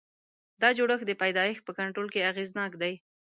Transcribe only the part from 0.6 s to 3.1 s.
دا جوړښت د پیدایښت په کنټرول کې اغېزناک دی.